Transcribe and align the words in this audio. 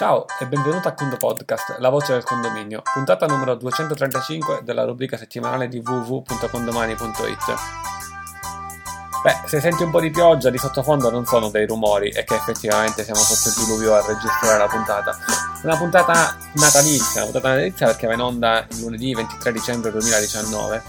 Ciao 0.00 0.24
e 0.38 0.46
benvenuto 0.46 0.88
a 0.88 0.92
Condo 0.92 1.18
Podcast, 1.18 1.76
la 1.78 1.90
voce 1.90 2.14
del 2.14 2.24
condominio, 2.24 2.80
puntata 2.80 3.26
numero 3.26 3.54
235 3.54 4.62
della 4.64 4.84
rubrica 4.84 5.18
settimanale 5.18 5.68
di 5.68 5.82
www.condomani.it. 5.84 7.54
Beh, 9.22 9.42
se 9.44 9.60
senti 9.60 9.82
un 9.82 9.90
po' 9.90 10.00
di 10.00 10.08
pioggia 10.08 10.48
di 10.48 10.56
sottofondo 10.56 11.10
non 11.10 11.26
sono 11.26 11.50
dei 11.50 11.66
rumori, 11.66 12.08
è 12.12 12.24
che 12.24 12.34
effettivamente 12.34 13.04
siamo 13.04 13.20
sotto 13.20 13.50
il 13.50 13.66
diluvio 13.66 13.94
a 13.94 14.06
registrare 14.06 14.56
la 14.56 14.68
puntata. 14.68 15.18
Una 15.64 15.76
puntata 15.76 16.34
natalizia, 16.54 17.24
una 17.24 17.32
puntata 17.32 17.48
natalizia 17.48 17.86
perché 17.88 18.06
va 18.06 18.14
in 18.14 18.20
onda 18.20 18.66
lunedì 18.80 19.14
23 19.14 19.52
dicembre 19.52 19.90
2019 19.90 20.82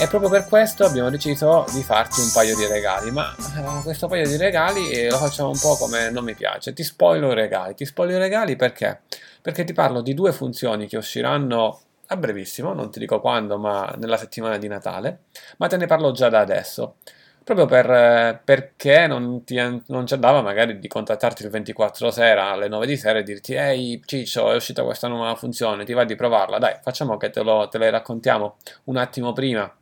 e 0.00 0.06
proprio 0.06 0.30
per 0.30 0.46
questo 0.46 0.84
abbiamo 0.84 1.10
deciso 1.10 1.64
di 1.72 1.82
farti 1.82 2.20
un 2.20 2.30
paio 2.32 2.54
di 2.54 2.64
regali, 2.66 3.10
ma 3.10 3.34
eh, 3.34 3.82
questo 3.82 4.06
paio 4.06 4.28
di 4.28 4.36
regali 4.36 4.90
eh, 4.90 5.10
lo 5.10 5.16
facciamo 5.16 5.48
un 5.48 5.58
po' 5.58 5.76
come 5.76 6.08
non 6.10 6.22
mi 6.22 6.34
piace. 6.34 6.72
Ti 6.72 6.84
spoilo 6.84 7.32
i 7.32 7.34
regali. 7.34 7.74
Ti 7.74 7.84
spoilo 7.84 8.14
i 8.14 8.18
regali 8.18 8.54
perché? 8.54 9.00
Perché 9.42 9.64
ti 9.64 9.72
parlo 9.72 10.00
di 10.00 10.14
due 10.14 10.30
funzioni 10.30 10.86
che 10.86 10.96
usciranno 10.96 11.80
a 12.06 12.16
brevissimo, 12.16 12.72
non 12.72 12.92
ti 12.92 13.00
dico 13.00 13.20
quando, 13.20 13.58
ma 13.58 13.92
nella 13.98 14.16
settimana 14.16 14.56
di 14.56 14.68
Natale, 14.68 15.22
ma 15.56 15.66
te 15.66 15.76
ne 15.76 15.86
parlo 15.86 16.12
già 16.12 16.28
da 16.28 16.38
adesso. 16.38 16.96
Proprio 17.42 17.66
per, 17.66 17.90
eh, 17.90 18.40
perché 18.44 19.06
non, 19.08 19.42
ti, 19.42 19.56
non 19.86 20.06
ci 20.06 20.14
andava 20.14 20.42
magari 20.42 20.78
di 20.78 20.86
contattarti 20.86 21.42
il 21.42 21.50
24 21.50 22.10
sera 22.12 22.50
alle 22.50 22.68
9 22.68 22.86
di 22.86 22.96
sera 22.96 23.18
e 23.18 23.22
dirti 23.24 23.54
ehi 23.54 24.00
Ciccio 24.04 24.52
è 24.52 24.54
uscita 24.54 24.84
questa 24.84 25.08
nuova 25.08 25.34
funzione, 25.34 25.84
ti 25.84 25.92
va 25.92 26.04
di 26.04 26.14
provarla? 26.14 26.58
Dai, 26.58 26.76
facciamo 26.82 27.16
che 27.16 27.30
te, 27.30 27.42
lo, 27.42 27.66
te 27.68 27.78
le 27.78 27.90
raccontiamo 27.90 28.56
un 28.84 28.96
attimo 28.96 29.32
prima 29.32 29.72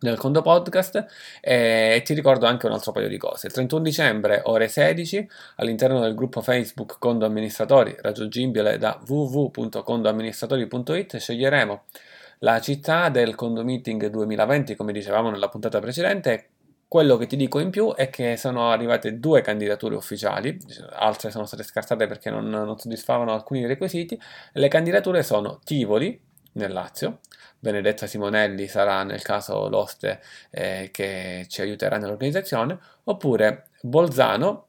nel 0.00 0.16
Condo 0.16 0.42
Podcast 0.42 1.06
e 1.40 2.02
ti 2.04 2.14
ricordo 2.14 2.46
anche 2.46 2.66
un 2.66 2.72
altro 2.72 2.92
paio 2.92 3.08
di 3.08 3.16
cose. 3.16 3.48
Il 3.48 3.52
31 3.52 3.82
dicembre, 3.82 4.42
ore 4.44 4.68
16, 4.68 5.28
all'interno 5.56 5.98
del 6.00 6.14
gruppo 6.14 6.40
Facebook 6.40 6.98
Condo 6.98 7.26
Amministratori, 7.26 7.96
raggiungibile 8.00 8.78
da 8.78 9.00
www.condoamministratori.it, 9.04 11.16
sceglieremo 11.16 11.82
la 12.40 12.60
città 12.60 13.08
del 13.08 13.34
Condo 13.34 13.64
Meeting 13.64 14.06
2020, 14.06 14.76
come 14.76 14.92
dicevamo 14.92 15.30
nella 15.30 15.48
puntata 15.48 15.80
precedente. 15.80 16.50
Quello 16.86 17.16
che 17.18 17.26
ti 17.26 17.36
dico 17.36 17.58
in 17.58 17.68
più 17.68 17.92
è 17.94 18.08
che 18.08 18.38
sono 18.38 18.70
arrivate 18.70 19.18
due 19.18 19.42
candidature 19.42 19.94
ufficiali, 19.94 20.58
altre 20.92 21.30
sono 21.30 21.44
state 21.44 21.62
scartate 21.62 22.06
perché 22.06 22.30
non, 22.30 22.48
non 22.48 22.78
soddisfavano 22.78 23.34
alcuni 23.34 23.66
requisiti. 23.66 24.18
Le 24.52 24.68
candidature 24.68 25.22
sono 25.22 25.60
Tivoli, 25.64 26.18
nel 26.52 26.72
Lazio, 26.72 27.18
Benedetta 27.58 28.06
Simonelli 28.06 28.66
sarà 28.68 29.02
nel 29.02 29.22
caso 29.22 29.68
l'oste 29.68 30.20
eh, 30.50 30.90
che 30.92 31.46
ci 31.48 31.60
aiuterà 31.60 31.98
nell'organizzazione, 31.98 32.78
oppure 33.04 33.68
Bolzano, 33.82 34.66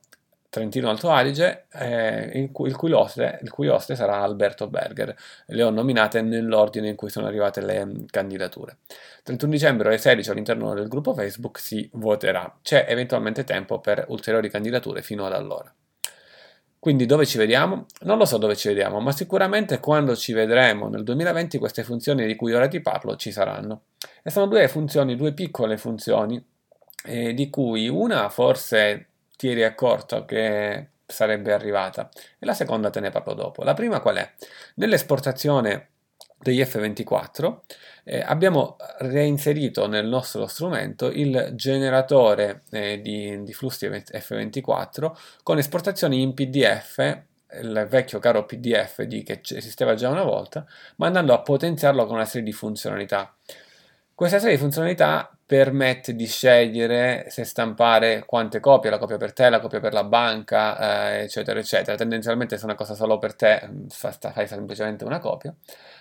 Trentino 0.49 0.89
Alto 0.89 1.11
Adige, 1.11 1.65
eh, 1.71 2.31
il, 2.39 2.51
cui, 2.51 2.69
il, 2.69 2.75
cui 2.75 2.91
oste, 2.91 3.37
il, 3.43 3.51
cui 3.51 3.67
oste, 3.67 3.95
sarà 3.95 4.21
Alberto 4.21 4.67
Berger. 4.67 5.15
Le 5.45 5.63
ho 5.63 5.69
nominate 5.69 6.21
nell'ordine 6.23 6.89
in 6.89 6.95
cui 6.95 7.09
sono 7.09 7.27
arrivate 7.27 7.61
le 7.61 7.85
mh, 7.85 8.05
candidature. 8.07 8.77
31 9.23 9.51
dicembre 9.51 9.89
alle 9.89 9.99
16 9.99 10.31
all'interno 10.31 10.73
del 10.73 10.87
gruppo 10.87 11.13
Facebook 11.13 11.59
si 11.59 11.87
voterà. 11.93 12.57
C'è 12.63 12.85
eventualmente 12.89 13.43
tempo 13.43 13.79
per 13.79 14.05
ulteriori 14.07 14.49
candidature 14.49 15.03
fino 15.03 15.25
ad 15.27 15.33
allora. 15.33 15.71
Quindi 16.79 17.05
dove 17.05 17.25
ci 17.25 17.37
vediamo? 17.37 17.85
Non 18.03 18.17
lo 18.17 18.23
so 18.23 18.37
dove 18.37 18.55
ci 18.55 18.69
vediamo, 18.69 19.01
ma 19.01 19.11
sicuramente 19.11 19.79
quando 19.79 20.15
ci 20.15 20.31
vedremo 20.31 20.87
nel 20.87 21.03
2020 21.03 21.57
queste 21.57 21.83
funzioni 21.83 22.25
di 22.25 22.35
cui 22.37 22.53
ora 22.53 22.69
ti 22.69 22.79
parlo 22.79 23.17
ci 23.17 23.31
saranno. 23.31 23.81
E 24.23 24.29
sono 24.29 24.47
due 24.47 24.67
funzioni, 24.69 25.17
due 25.17 25.33
piccole 25.33 25.77
funzioni, 25.77 26.41
eh, 27.03 27.33
di 27.33 27.49
cui 27.49 27.89
una 27.89 28.29
forse 28.29 29.07
ti 29.35 29.49
eri 29.49 29.63
accorto 29.63 30.23
che 30.23 30.87
sarebbe 31.05 31.51
arrivata 31.51 32.09
e 32.37 32.45
la 32.45 32.53
seconda 32.53 32.89
te 32.89 33.01
ne 33.01 33.09
parlo 33.09 33.33
dopo. 33.33 33.63
La 33.63 33.73
prima 33.73 33.99
qual 33.99 34.15
è? 34.15 34.31
Nell'esportazione 34.75 35.87
degli 36.41 36.61
F24 36.61 37.57
eh, 38.05 38.21
abbiamo 38.21 38.77
reinserito 38.99 39.87
nel 39.87 40.07
nostro 40.07 40.47
strumento 40.47 41.11
il 41.11 41.51
generatore 41.53 42.63
eh, 42.71 43.01
di, 43.01 43.43
di, 43.43 43.53
flussi 43.53 43.87
F24 43.87 45.11
con 45.43 45.57
esportazioni 45.57 46.21
in 46.21 46.33
PDF 46.33 47.27
il 47.61 47.87
vecchio 47.89 48.19
caro 48.19 48.45
PDF 48.45 49.01
di, 49.03 49.23
che 49.23 49.41
esisteva 49.43 49.95
già 49.95 50.09
una 50.09 50.23
volta, 50.23 50.65
ma 50.97 51.07
andando 51.07 51.33
a 51.33 51.41
potenziarlo 51.41 52.05
con 52.05 52.15
una 52.15 52.25
serie 52.25 52.43
di 52.43 52.51
funzionalità. 52.53 53.33
Questa 54.13 54.37
serie 54.37 54.55
di 54.55 54.61
funzionalità 54.61 55.35
permette 55.49 56.13
di 56.13 56.27
scegliere 56.27 57.25
se 57.29 57.43
stampare 57.43 58.23
quante 58.23 58.59
copie, 58.59 58.91
la 58.91 58.99
copia 58.99 59.17
per 59.17 59.33
te, 59.33 59.49
la 59.49 59.59
copia 59.59 59.79
per 59.79 59.93
la 59.93 60.03
banca, 60.03 61.15
eh, 61.17 61.23
eccetera, 61.23 61.57
eccetera. 61.57 61.97
Tendenzialmente 61.97 62.55
se 62.55 62.65
una 62.65 62.75
cosa 62.75 62.93
solo 62.93 63.17
per 63.17 63.33
te, 63.33 63.67
fai 63.89 64.47
semplicemente 64.47 65.05
una 65.05 65.17
copia 65.17 65.55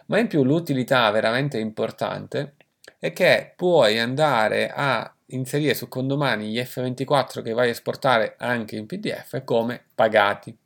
ma 0.09 0.19
in 0.19 0.27
più 0.27 0.45
l'utilità 0.45 1.11
veramente 1.11 1.59
importante 1.59 2.55
è 2.99 3.13
che 3.13 3.53
puoi 3.57 3.99
andare 3.99 4.71
a 4.71 5.11
inserire 5.27 5.75
su 5.75 5.89
condomani 5.89 6.49
gli 6.51 6.59
F24 6.59 7.43
che 7.43 7.53
vai 7.53 7.69
a 7.69 7.73
esportare 7.73 8.35
anche 8.39 8.77
in 8.77 8.87
PDF 8.87 9.45
come 9.45 9.85
pagati. 9.95 10.57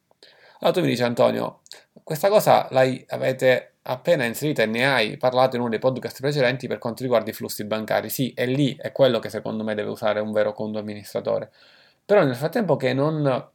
Allora 0.61 0.77
tu 0.77 0.81
mi 0.81 0.91
dici 0.93 1.03
Antonio, 1.03 1.61
questa 2.05 2.29
cosa 2.29 2.69
l'avete 2.71 3.72
appena 3.83 4.25
inserita 4.25 4.63
e 4.63 4.67
ne 4.67 4.87
hai 4.87 5.17
parlato 5.17 5.57
in 5.57 5.63
uno 5.63 5.71
dei 5.71 5.79
podcast 5.79 6.21
precedenti 6.21 6.67
per 6.67 6.79
quanto 6.79 7.03
riguarda 7.03 7.31
i 7.31 7.35
flussi 7.35 7.65
bancari. 7.65 8.09
Sì, 8.09 8.33
è 8.35 8.47
lì, 8.47 8.77
è 8.79 8.93
quello 8.93 9.19
che 9.19 9.29
secondo 9.29 9.65
me 9.65 9.75
deve 9.75 9.91
usare 9.91 10.21
un 10.21 10.33
vero 10.33 10.53
conto 10.53 10.79
amministratore. 10.79 11.51
Però 12.05 12.25
nel 12.25 12.37
frattempo 12.37 12.77
che 12.77 12.93
non 12.93 13.51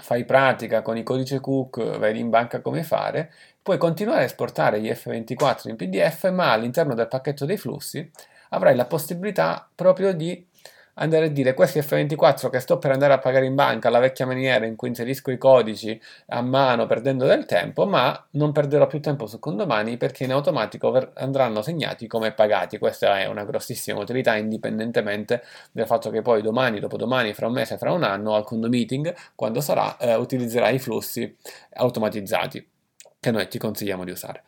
fai 0.00 0.24
pratica 0.24 0.82
con 0.82 0.96
i 0.96 1.02
codici 1.02 1.38
cook, 1.38 1.98
vedi 1.98 2.18
in 2.18 2.30
banca 2.30 2.60
come 2.60 2.82
fare, 2.82 3.32
puoi 3.62 3.78
continuare 3.78 4.22
a 4.22 4.24
esportare 4.24 4.80
gli 4.80 4.90
F24 4.90 5.68
in 5.68 5.76
PDF, 5.76 6.30
ma 6.30 6.52
all'interno 6.52 6.94
del 6.94 7.08
pacchetto 7.08 7.44
dei 7.44 7.56
flussi 7.56 8.10
avrai 8.50 8.76
la 8.76 8.86
possibilità 8.86 9.68
proprio 9.74 10.12
di 10.12 10.46
andare 10.94 11.26
a 11.26 11.28
dire 11.28 11.54
questi 11.54 11.80
F24 11.80 12.50
che 12.50 12.60
sto 12.60 12.78
per 12.78 12.90
andare 12.92 13.12
a 13.12 13.18
pagare 13.18 13.46
in 13.46 13.54
banca 13.54 13.88
alla 13.88 13.98
vecchia 13.98 14.26
maniera 14.26 14.66
in 14.66 14.76
cui 14.76 14.88
inserisco 14.88 15.30
i 15.30 15.38
codici 15.38 16.00
a 16.28 16.40
mano 16.40 16.86
perdendo 16.86 17.26
del 17.26 17.46
tempo, 17.46 17.86
ma 17.86 18.26
non 18.32 18.52
perderò 18.52 18.86
più 18.86 19.00
tempo 19.00 19.26
su 19.26 19.38
condomani 19.38 19.96
perché 19.96 20.24
in 20.24 20.32
automatico 20.32 21.10
andranno 21.14 21.62
segnati 21.62 22.06
come 22.06 22.32
pagati. 22.32 22.78
Questa 22.78 23.18
è 23.18 23.26
una 23.26 23.44
grossissima 23.44 24.00
utilità 24.00 24.36
indipendentemente 24.36 25.42
dal 25.72 25.86
fatto 25.86 26.10
che 26.10 26.22
poi 26.22 26.42
domani, 26.42 26.80
dopodomani, 26.80 27.32
fra 27.34 27.46
un 27.46 27.52
mese, 27.52 27.78
fra 27.78 27.92
un 27.92 28.02
anno 28.02 28.34
al 28.34 28.44
condomeeting, 28.44 29.14
quando 29.34 29.60
sarà, 29.60 29.96
eh, 29.96 30.14
utilizzerai 30.14 30.74
i 30.76 30.78
flussi 30.78 31.36
automatizzati 31.74 32.68
che 33.20 33.30
noi 33.30 33.48
ti 33.48 33.58
consigliamo 33.58 34.04
di 34.04 34.10
usare. 34.10 34.44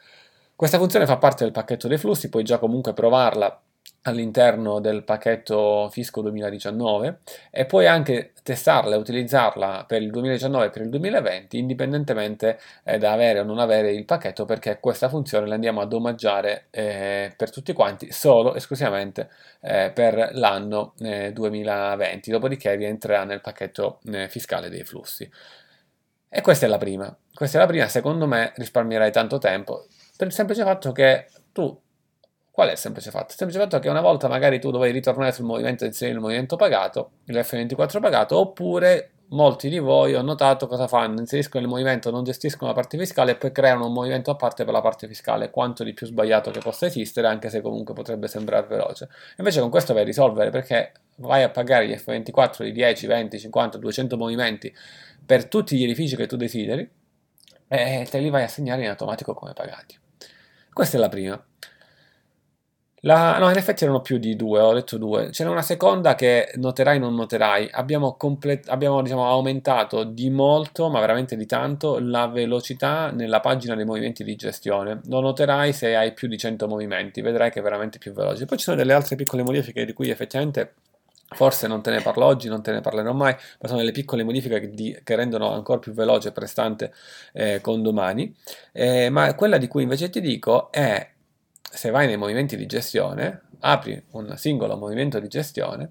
Questa 0.55 0.79
funzione 0.79 1.07
fa 1.07 1.19
parte 1.19 1.45
del 1.45 1.53
pacchetto 1.53 1.89
dei 1.89 1.99
flussi, 1.99 2.29
puoi 2.29 2.43
già 2.43 2.59
comunque 2.59 2.93
provarla 2.93 3.61
all'interno 4.07 4.81
del 4.81 5.03
pacchetto 5.05 5.89
Fisco 5.91 6.21
2019 6.23 7.19
e 7.51 7.67
puoi 7.67 7.87
anche 7.87 8.33
testarla 8.43 8.95
e 8.95 8.99
utilizzarla 8.99 9.85
per 9.87 10.03
il 10.03 10.11
2019 10.11 10.67
e 10.67 10.71
per 10.71 10.83
il 10.83 10.91
2020 10.91 11.59
indipendentemente 11.59 12.59
eh, 12.85 12.99
da 12.99 13.13
avere 13.13 13.41
o 13.41 13.45
non 13.45 13.59
avere 13.59 13.93
il 13.93 14.05
pacchetto 14.05 14.45
perché 14.45 14.79
questa 14.81 15.09
funzione 15.09 15.47
la 15.47 15.55
andiamo 15.55 15.81
ad 15.81 15.93
omaggiare 15.93 16.67
eh, 16.71 17.33
per 17.37 17.51
tutti 17.51 17.73
quanti 17.73 18.13
solo 18.13 18.55
esclusivamente 18.55 19.29
eh, 19.61 19.91
per 19.93 20.31
l'anno 20.33 20.95
2020 20.97 22.31
eh, 22.31 22.33
dopodiché 22.33 22.75
rientrerà 22.77 23.25
nel 23.25 23.41
pacchetto 23.41 24.01
eh, 24.13 24.29
fiscale 24.29 24.69
dei 24.69 24.85
flussi. 24.85 25.29
E 26.29 26.41
questa 26.41 26.67
è 26.67 26.69
la 26.69 26.79
prima. 26.79 27.17
Questa 27.33 27.57
è 27.57 27.61
la 27.61 27.67
prima. 27.67 27.89
Secondo 27.89 28.27
me 28.27 28.53
risparmierai 28.57 29.11
tanto 29.11 29.39
tempo 29.39 29.87
per 30.17 30.27
il 30.27 30.33
semplice 30.33 30.63
fatto 30.65 30.93
che 30.93 31.27
tu 31.53 31.81
Qual 32.57 32.69
è 32.69 32.73
il 32.73 32.79
semplice 32.79 33.11
fatto? 33.11 33.33
Il 33.33 33.37
semplice 33.37 33.61
fatto 33.61 33.77
è 33.77 33.81
che 33.81 33.91
una 33.91 34.01
volta 34.01 34.29
magari 34.29 34.59
tu 34.59 34.71
dovevi 34.71 34.95
ritornare 34.95 35.31
sul 35.31 35.45
movimento 35.45 35.85
e 35.85 35.89
inserire 35.89 36.17
il 36.17 36.23
movimento 36.23 36.57
pagato, 36.57 37.11
il 37.27 37.37
F24 37.37 38.01
pagato, 38.01 38.39
oppure 38.39 39.11
molti 39.29 39.69
di 39.69 39.79
voi 39.79 40.15
ho 40.15 40.23
notato 40.23 40.67
cosa 40.67 40.89
fanno, 40.89 41.21
inseriscono 41.21 41.63
il 41.63 41.69
movimento, 41.69 42.11
non 42.11 42.25
gestiscono 42.25 42.71
la 42.71 42.75
parte 42.75 42.97
fiscale 42.97 43.33
e 43.33 43.37
poi 43.37 43.53
creano 43.53 43.85
un 43.85 43.93
movimento 43.93 44.31
a 44.31 44.37
parte 44.37 44.65
per 44.65 44.73
la 44.73 44.81
parte 44.81 45.07
fiscale, 45.07 45.51
quanto 45.51 45.85
di 45.85 45.93
più 45.93 46.07
sbagliato 46.07 46.51
che 46.51 46.61
possa 46.61 46.87
esistere, 46.87 47.27
anche 47.27 47.51
se 47.51 47.61
comunque 47.61 47.93
potrebbe 47.93 48.27
sembrare 48.27 48.67
veloce. 48.67 49.11
Invece 49.37 49.61
con 49.61 49.69
questo 49.69 49.93
vai 49.93 50.01
a 50.01 50.07
risolvere 50.07 50.49
perché 50.49 50.93
vai 51.17 51.43
a 51.43 51.51
pagare 51.51 51.87
gli 51.87 51.93
F24 51.93 52.63
di 52.63 52.73
10, 52.73 53.07
20, 53.07 53.39
50, 53.39 53.77
200 53.77 54.17
movimenti 54.17 54.75
per 55.27 55.47
tutti 55.47 55.77
gli 55.77 55.85
edifici 55.85 56.17
che 56.17 56.27
tu 56.27 56.37
desideri 56.37 56.91
e 57.69 58.07
te 58.11 58.19
li 58.19 58.31
vai 58.31 58.45
a 58.45 58.49
segnare 58.49 58.83
in 58.83 58.89
automatico 58.89 59.35
come 59.35 59.53
pagati. 59.53 59.99
Questa 60.73 60.97
è 60.97 61.01
la 61.01 61.11
prima. 61.11 61.45
La, 63.07 63.39
no, 63.39 63.49
in 63.51 63.57
effetti 63.57 63.85
erano 63.85 64.01
più 64.01 64.19
di 64.19 64.35
due, 64.35 64.59
ho 64.61 64.73
detto 64.73 64.99
due. 64.99 65.31
C'era 65.31 65.49
una 65.49 65.63
seconda 65.63 66.17
che 66.17 66.51
noterai 66.57 66.99
non 66.99 67.15
noterai. 67.15 67.69
Abbiamo, 67.71 68.17
complet- 68.17 68.69
abbiamo 68.69 69.01
diciamo, 69.01 69.29
aumentato 69.29 70.03
di 70.03 70.29
molto, 70.29 70.89
ma 70.89 70.99
veramente 70.99 71.37
di 71.37 71.47
tanto, 71.47 72.01
la 72.01 72.27
velocità 72.27 73.13
nella 73.13 73.39
pagina 73.39 73.77
dei 73.77 73.85
movimenti 73.85 74.25
di 74.25 74.35
gestione. 74.35 75.03
Lo 75.07 75.21
noterai 75.21 75.73
se 75.73 75.95
hai 75.95 76.13
più 76.15 76.27
di 76.27 76.37
100 76.37 76.67
movimenti, 76.67 77.21
vedrai 77.21 77.53
che 77.53 77.61
è 77.61 77.63
veramente 77.63 77.99
più 77.99 78.13
veloce. 78.13 78.45
Poi 78.45 78.59
ci 78.59 78.65
sono 78.65 78.77
delle 78.77 78.93
altre 78.93 79.15
piccole 79.15 79.45
modifiche 79.45 79.85
di 79.85 79.93
cui 79.93 80.11
effettivamente 80.11 80.75
Forse 81.29 81.67
non 81.67 81.83
te 81.83 81.91
ne 81.91 82.01
parlo 82.01 82.25
oggi, 82.25 82.47
non 82.47 82.63
te 82.63 82.71
ne 82.71 82.81
parlerò 82.81 83.13
mai, 83.13 83.33
ma 83.33 83.67
sono 83.67 83.81
delle 83.81 83.91
piccole 83.91 84.23
modifiche 84.23 84.61
che, 84.61 84.71
di, 84.71 84.97
che 85.03 85.17
rendono 85.17 85.53
ancora 85.53 85.81
più 85.81 85.93
veloce 85.93 86.29
e 86.29 86.33
prestante 86.33 86.93
eh, 87.33 87.61
con 87.61 87.83
domani. 87.83 88.33
Eh, 88.71 89.11
ma 89.11 89.35
quella 89.35 89.59
di 89.59 89.67
cui 89.67 89.83
invece 89.83 90.09
ti 90.09 90.21
dico 90.21 90.71
è, 90.71 91.15
se 91.71 91.91
vai 91.91 92.07
nei 92.07 92.17
movimenti 92.17 92.57
di 92.57 92.67
gestione, 92.67 93.43
apri 93.61 94.03
un 94.13 94.35
singolo 94.37 94.77
movimento 94.77 95.19
di 95.19 95.29
gestione 95.29 95.91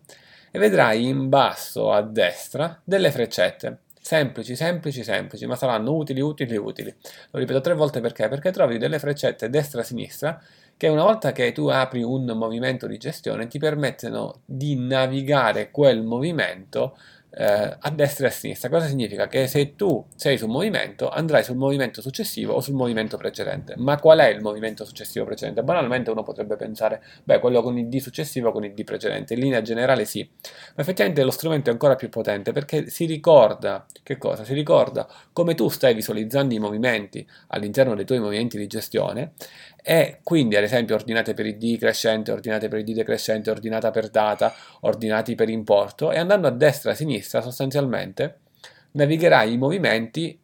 e 0.51 0.59
vedrai 0.59 1.07
in 1.07 1.29
basso 1.29 1.91
a 1.91 2.01
destra 2.01 2.79
delle 2.83 3.11
freccette. 3.11 3.79
Semplici, 3.99 4.55
semplici, 4.55 5.03
semplici, 5.03 5.47
ma 5.47 5.55
saranno 5.55 5.93
utili, 5.95 6.21
utili, 6.21 6.55
utili. 6.55 6.95
Lo 7.31 7.39
ripeto 7.39 7.59
tre 7.59 7.73
volte 7.73 8.01
perché? 8.01 8.27
Perché 8.27 8.51
trovi 8.51 8.77
delle 8.77 8.99
freccette 8.99 9.49
destra-sinistra 9.49 10.39
che 10.77 10.87
una 10.87 11.03
volta 11.03 11.31
che 11.31 11.51
tu 11.51 11.67
apri 11.67 12.03
un 12.03 12.25
movimento 12.35 12.85
di 12.85 12.97
gestione 12.97 13.47
ti 13.47 13.57
permettono 13.57 14.41
di 14.45 14.75
navigare 14.75 15.71
quel 15.71 16.03
movimento 16.03 16.97
eh, 17.37 17.75
a 17.77 17.89
destra 17.91 18.27
e 18.27 18.29
a 18.29 18.31
sinistra. 18.31 18.69
Cosa 18.69 18.87
significa? 18.87 19.27
Che 19.27 19.47
se 19.47 19.75
tu 19.75 20.05
sei 20.15 20.37
sul 20.37 20.49
movimento, 20.49 21.09
andrai 21.09 21.43
sul 21.43 21.57
movimento 21.57 22.01
successivo 22.01 22.53
o 22.53 22.61
sul 22.61 22.75
movimento 22.75 23.17
precedente. 23.17 23.73
Ma 23.77 23.99
qual 23.99 24.19
è 24.19 24.27
il 24.27 24.41
movimento 24.41 24.85
successivo 24.85 25.25
precedente? 25.25 25.63
Banalmente 25.63 26.09
uno 26.11 26.23
potrebbe 26.23 26.55
pensare, 26.55 27.03
beh, 27.23 27.39
quello 27.39 27.61
con 27.61 27.77
il 27.77 27.87
D 27.87 27.97
successivo 27.97 28.51
con 28.51 28.63
il 28.63 28.73
D 28.73 28.83
precedente. 28.83 29.33
In 29.33 29.41
linea 29.41 29.61
generale 29.61 30.05
sì, 30.05 30.27
ma 30.75 30.81
effettivamente 30.81 31.23
lo 31.23 31.31
strumento 31.31 31.69
è 31.69 31.73
ancora 31.73 31.95
più 31.95 32.09
potente 32.09 32.53
perché 32.53 32.89
si 32.89 33.05
ricorda, 33.05 33.85
che 34.01 34.17
cosa? 34.17 34.45
Si 34.45 34.53
ricorda 34.53 35.07
come 35.33 35.55
tu 35.55 35.67
stai 35.67 35.93
visualizzando 35.93 36.53
i 36.53 36.59
movimenti 36.59 37.27
all'interno 37.47 37.95
dei 37.95 38.05
tuoi 38.05 38.19
movimenti 38.19 38.57
di 38.57 38.67
gestione 38.67 39.33
e 39.87 40.19
quindi 40.23 40.55
ad 40.55 40.63
esempio 40.63 40.95
ordinate 40.95 41.33
per 41.33 41.45
id 41.45 41.77
crescente, 41.77 42.31
ordinate 42.31 42.69
per 42.69 42.79
id 42.79 42.91
decrescente, 42.91 43.51
ordinata 43.51 43.91
per 43.91 44.09
data, 44.09 44.53
ordinati 44.81 45.35
per 45.35 45.49
importo 45.49 46.11
e 46.11 46.17
andando 46.17 46.47
a 46.47 46.51
destra 46.51 46.89
e 46.89 46.93
a 46.93 46.95
sinistra 46.95 47.23
sostanzialmente 47.25 48.39
navigherai 48.91 49.53
i 49.53 49.57
movimenti 49.57 50.39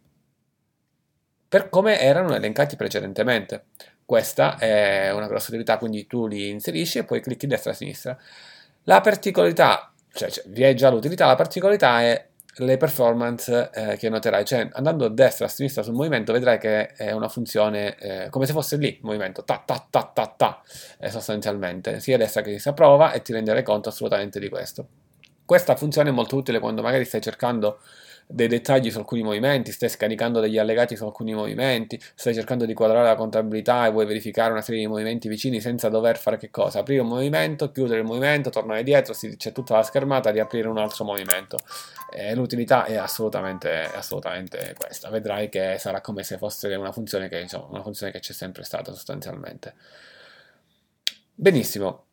per 1.47 1.69
come 1.69 1.99
erano 1.99 2.33
elencati 2.33 2.75
precedentemente. 2.75 3.65
Questa 4.05 4.57
è 4.57 5.11
una 5.11 5.27
grossa 5.27 5.49
utilità, 5.49 5.77
quindi 5.77 6.07
tu 6.07 6.27
li 6.27 6.49
inserisci 6.49 6.97
e 6.97 7.03
poi 7.03 7.21
clicchi 7.21 7.47
destra 7.47 7.71
e 7.71 7.75
sinistra. 7.75 8.17
La 8.83 9.01
particolarità, 9.01 9.93
cioè, 10.13 10.29
cioè 10.29 10.43
vi 10.47 10.63
è 10.63 10.73
già 10.73 10.89
l'utilità, 10.89 11.27
la 11.27 11.35
particolarità 11.35 12.01
è 12.01 12.27
le 12.55 12.77
performance 12.77 13.69
eh, 13.73 13.97
che 13.97 14.09
noterai, 14.09 14.43
cioè 14.45 14.69
andando 14.73 15.05
a 15.05 15.09
destra 15.09 15.45
a 15.45 15.49
sinistra 15.49 15.83
sul 15.83 15.93
movimento 15.93 16.33
vedrai 16.33 16.57
che 16.57 16.87
è 16.87 17.11
una 17.11 17.29
funzione 17.29 17.95
eh, 17.97 18.29
come 18.29 18.45
se 18.45 18.51
fosse 18.51 18.75
lì 18.75 18.87
il 18.87 18.99
movimento, 19.01 19.43
ta 19.43 19.63
ta 19.65 19.85
ta 19.89 20.11
ta 20.13 20.33
ta, 20.35 20.61
eh, 20.99 21.09
sostanzialmente, 21.09 21.99
sia 21.99 22.17
destra 22.17 22.41
che 22.41 22.47
sinistra, 22.47 22.73
prova 22.73 23.13
e 23.13 23.21
ti 23.21 23.31
renderai 23.33 23.63
conto 23.63 23.89
assolutamente 23.89 24.39
di 24.39 24.49
questo. 24.49 24.87
Questa 25.51 25.75
funzione 25.75 26.11
è 26.11 26.13
molto 26.13 26.37
utile 26.37 26.59
quando 26.59 26.81
magari 26.81 27.03
stai 27.03 27.19
cercando 27.19 27.81
dei 28.25 28.47
dettagli 28.47 28.89
su 28.89 28.99
alcuni 28.99 29.21
movimenti, 29.21 29.73
stai 29.73 29.89
scaricando 29.89 30.39
degli 30.39 30.57
allegati 30.57 30.95
su 30.95 31.03
alcuni 31.03 31.33
movimenti, 31.33 32.01
stai 32.15 32.33
cercando 32.33 32.63
di 32.65 32.73
quadrare 32.73 33.05
la 33.05 33.15
contabilità 33.15 33.85
e 33.85 33.91
vuoi 33.91 34.05
verificare 34.05 34.53
una 34.53 34.61
serie 34.61 34.79
di 34.79 34.87
movimenti 34.87 35.27
vicini 35.27 35.59
senza 35.59 35.89
dover 35.89 36.17
fare 36.17 36.37
che 36.37 36.49
cosa? 36.51 36.79
Aprire 36.79 37.01
un 37.01 37.09
movimento, 37.09 37.69
chiudere 37.69 37.99
il 37.99 38.05
movimento, 38.05 38.49
tornare 38.49 38.81
dietro, 38.83 39.13
c'è 39.13 39.51
tutta 39.51 39.75
la 39.75 39.83
schermata, 39.83 40.29
riaprire 40.29 40.69
un 40.69 40.77
altro 40.77 41.03
movimento. 41.03 41.57
E 42.09 42.33
l'utilità 42.33 42.85
è 42.85 42.95
assolutamente, 42.95 43.91
assolutamente, 43.93 44.73
questa. 44.79 45.09
Vedrai 45.09 45.49
che 45.49 45.75
sarà 45.79 45.99
come 45.99 46.23
se 46.23 46.37
fosse 46.37 46.73
una 46.75 46.93
funzione 46.93 47.27
che, 47.27 47.41
insomma, 47.41 47.65
una 47.71 47.81
funzione 47.81 48.13
che 48.13 48.19
c'è 48.19 48.31
sempre 48.31 48.63
stata 48.63 48.93
sostanzialmente. 48.93 49.73
Benissimo 51.35 52.05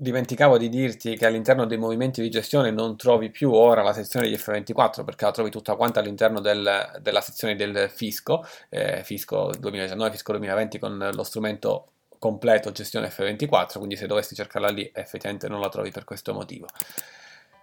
dimenticavo 0.00 0.56
di 0.56 0.70
dirti 0.70 1.14
che 1.14 1.26
all'interno 1.26 1.66
dei 1.66 1.76
movimenti 1.76 2.22
di 2.22 2.30
gestione 2.30 2.70
non 2.70 2.96
trovi 2.96 3.28
più 3.30 3.52
ora 3.52 3.82
la 3.82 3.92
sezione 3.92 4.28
di 4.28 4.34
F24 4.34 5.04
perché 5.04 5.26
la 5.26 5.30
trovi 5.30 5.50
tutta 5.50 5.74
quanta 5.74 6.00
all'interno 6.00 6.40
del, 6.40 6.98
della 7.02 7.20
sezione 7.20 7.54
del 7.54 7.90
fisco, 7.90 8.42
eh, 8.70 9.02
fisco 9.04 9.50
2019, 9.58 10.10
fisco 10.10 10.32
2020 10.32 10.78
con 10.78 11.10
lo 11.12 11.22
strumento 11.22 11.92
completo 12.18 12.72
gestione 12.72 13.08
F24, 13.08 13.76
quindi 13.76 13.96
se 13.96 14.06
dovessi 14.06 14.34
cercarla 14.34 14.70
lì 14.70 14.90
effettivamente 14.94 15.48
non 15.48 15.60
la 15.60 15.68
trovi 15.68 15.90
per 15.90 16.04
questo 16.04 16.32
motivo. 16.32 16.66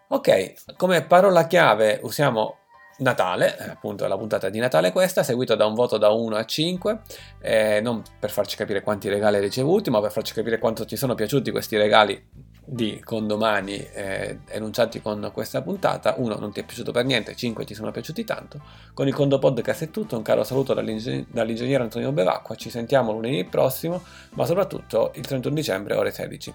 Ok, 0.10 0.76
come 0.78 1.04
parola 1.06 1.48
chiave 1.48 2.00
usiamo 2.04 2.57
Natale, 3.00 3.58
eh, 3.58 3.70
appunto 3.70 4.08
la 4.08 4.18
puntata 4.18 4.50
di 4.50 4.60
Natale 4.60 4.92
questa, 4.92 5.22
seguito 5.22 5.56
da 5.56 5.66
un 5.66 5.76
voto 5.76 5.98
da 5.98 6.10
1 6.10 6.36
a 6.36 6.46
5, 6.46 7.02
eh, 7.42 7.80
non 7.82 8.02
per 8.20 8.32
farci 8.32 8.56
capire 8.56 8.82
quanti 8.82 9.08
regali 9.08 9.36
hai 9.36 9.42
ricevuti, 9.42 9.90
ma 9.90 10.02
per 10.02 10.12
farci 10.12 10.34
capire 10.34 10.58
quanto 10.58 10.86
ti 10.86 10.96
sono 10.96 11.14
piaciuti 11.14 11.52
questi 11.52 11.78
regali 11.78 12.56
di 12.70 13.00
condomani 13.02 13.78
eh, 13.78 14.40
enunciati 14.50 15.00
con 15.02 15.30
questa 15.34 15.62
puntata. 15.62 16.16
1 16.18 16.36
non 16.36 16.52
ti 16.52 16.60
è 16.60 16.66
piaciuto 16.66 16.92
per 16.92 17.06
niente, 17.06 17.36
5 17.36 17.64
ti 17.66 17.74
sono 17.74 17.92
piaciuti 17.92 18.24
tanto. 18.24 18.62
Con 18.94 19.08
il 19.08 19.14
Condo 19.14 19.40
Podcast 19.40 19.84
è 19.84 19.90
tutto, 19.92 20.18
un 20.18 20.24
caro 20.24 20.44
saluto 20.44 20.74
dall'ingeg- 20.74 21.28
dall'ingegnere 21.30 21.84
Antonio 21.84 22.12
Bevacqua, 22.12 22.56
ci 22.56 22.70
sentiamo 22.70 23.12
lunedì 23.12 23.46
prossimo, 23.46 24.04
ma 24.32 24.46
soprattutto 24.46 25.12
il 25.16 25.26
31 25.26 25.54
dicembre 25.54 25.96
ore 25.96 26.12
16. 26.12 26.54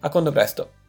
A 0.00 0.08
quando 0.08 0.30
presto! 0.32 0.81